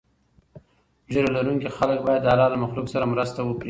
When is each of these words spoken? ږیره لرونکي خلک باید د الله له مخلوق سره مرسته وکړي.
ږیره 1.11 1.29
لرونکي 1.35 1.69
خلک 1.77 1.99
باید 2.07 2.21
د 2.23 2.27
الله 2.33 2.47
له 2.53 2.57
مخلوق 2.63 2.87
سره 2.93 3.05
مرسته 3.13 3.39
وکړي. 3.43 3.59